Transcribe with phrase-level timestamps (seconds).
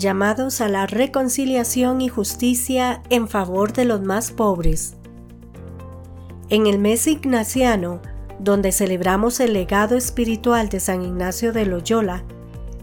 [0.00, 4.96] llamados a la reconciliación y justicia en favor de los más pobres.
[6.48, 8.00] En el mes ignaciano,
[8.40, 12.24] donde celebramos el legado espiritual de San Ignacio de Loyola,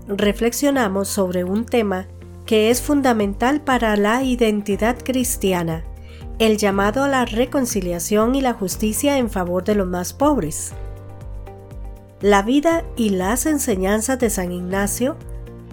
[0.07, 2.07] reflexionamos sobre un tema
[2.45, 5.83] que es fundamental para la identidad cristiana,
[6.39, 10.71] el llamado a la reconciliación y la justicia en favor de los más pobres.
[12.21, 15.17] La vida y las enseñanzas de San Ignacio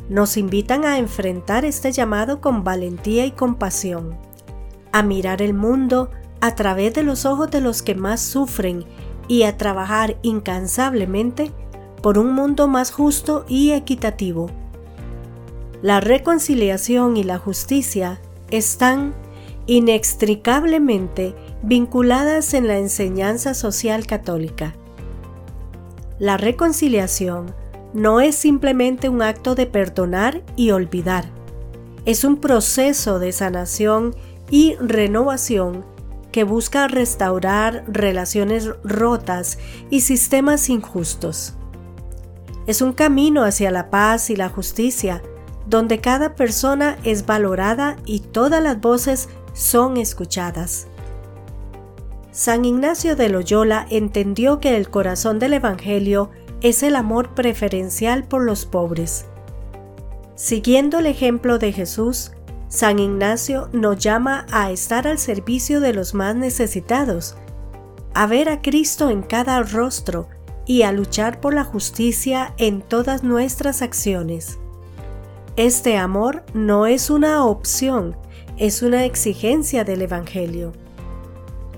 [0.08, 4.16] nos invitan a enfrentar este llamado con valentía y compasión,
[4.92, 8.84] a mirar el mundo a través de los ojos de los que más sufren
[9.28, 11.50] y a trabajar incansablemente
[12.02, 14.50] por un mundo más justo y equitativo.
[15.80, 19.14] La reconciliación y la justicia están
[19.66, 24.74] inextricablemente vinculadas en la enseñanza social católica.
[26.18, 27.54] La reconciliación
[27.94, 31.30] no es simplemente un acto de perdonar y olvidar,
[32.04, 34.14] es un proceso de sanación
[34.50, 35.86] y renovación
[36.32, 41.54] que busca restaurar relaciones rotas y sistemas injustos.
[42.66, 45.22] Es un camino hacia la paz y la justicia,
[45.66, 50.88] donde cada persona es valorada y todas las voces son escuchadas.
[52.32, 56.30] San Ignacio de Loyola entendió que el corazón del Evangelio
[56.64, 59.26] es el amor preferencial por los pobres.
[60.34, 62.32] Siguiendo el ejemplo de Jesús,
[62.68, 67.36] San Ignacio nos llama a estar al servicio de los más necesitados,
[68.14, 70.26] a ver a Cristo en cada rostro
[70.64, 74.58] y a luchar por la justicia en todas nuestras acciones.
[75.56, 78.16] Este amor no es una opción,
[78.56, 80.72] es una exigencia del Evangelio.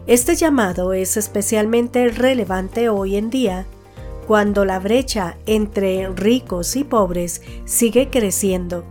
[0.06, 3.66] Este llamado es especialmente relevante hoy en día
[4.26, 8.84] cuando la brecha entre ricos y pobres sigue creciendo.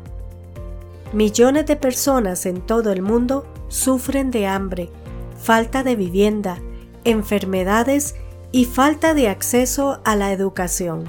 [1.13, 4.89] Millones de personas en todo el mundo sufren de hambre,
[5.37, 6.59] falta de vivienda,
[7.03, 8.15] enfermedades
[8.51, 11.03] y falta de acceso a la educación.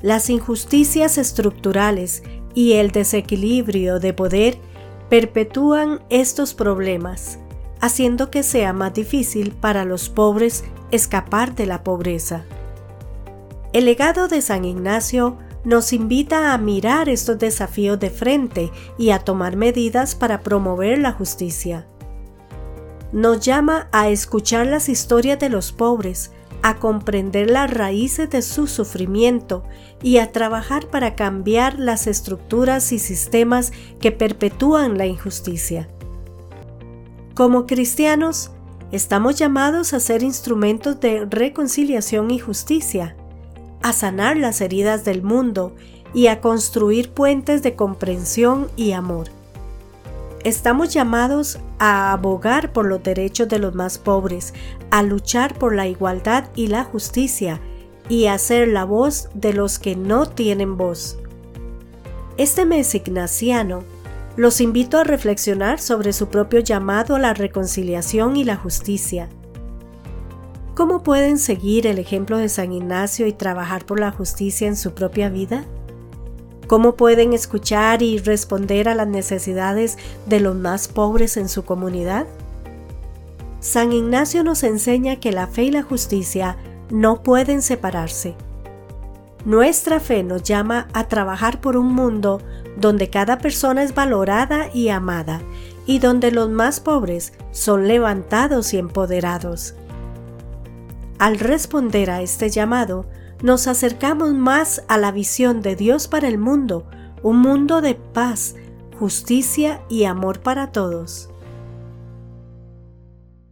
[0.00, 2.22] Las injusticias estructurales
[2.54, 4.58] y el desequilibrio de poder
[5.08, 7.38] perpetúan estos problemas,
[7.80, 12.44] haciendo que sea más difícil para los pobres escapar de la pobreza.
[13.74, 19.18] El legado de San Ignacio nos invita a mirar estos desafíos de frente y a
[19.18, 21.88] tomar medidas para promover la justicia.
[23.10, 26.30] Nos llama a escuchar las historias de los pobres,
[26.62, 29.64] a comprender las raíces de su sufrimiento
[30.00, 35.88] y a trabajar para cambiar las estructuras y sistemas que perpetúan la injusticia.
[37.34, 38.52] Como cristianos,
[38.92, 43.16] estamos llamados a ser instrumentos de reconciliación y justicia,
[43.84, 45.76] a sanar las heridas del mundo
[46.14, 49.28] y a construir puentes de comprensión y amor.
[50.42, 54.54] Estamos llamados a abogar por los derechos de los más pobres,
[54.90, 57.60] a luchar por la igualdad y la justicia
[58.08, 61.18] y a ser la voz de los que no tienen voz.
[62.38, 63.84] Este mes ignaciano
[64.34, 69.28] los invito a reflexionar sobre su propio llamado a la reconciliación y la justicia.
[70.74, 74.92] ¿Cómo pueden seguir el ejemplo de San Ignacio y trabajar por la justicia en su
[74.92, 75.64] propia vida?
[76.66, 82.26] ¿Cómo pueden escuchar y responder a las necesidades de los más pobres en su comunidad?
[83.60, 86.56] San Ignacio nos enseña que la fe y la justicia
[86.90, 88.34] no pueden separarse.
[89.44, 92.40] Nuestra fe nos llama a trabajar por un mundo
[92.76, 95.40] donde cada persona es valorada y amada
[95.86, 99.76] y donde los más pobres son levantados y empoderados.
[101.18, 103.06] Al responder a este llamado,
[103.42, 106.86] nos acercamos más a la visión de Dios para el mundo,
[107.22, 108.56] un mundo de paz,
[108.98, 111.28] justicia y amor para todos.